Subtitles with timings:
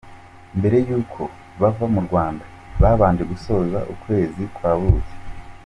[0.57, 1.21] Mbere y’uko
[1.61, 2.43] bava mu Rwanda
[2.81, 5.15] babanje gusoza ukwezi kwa buki.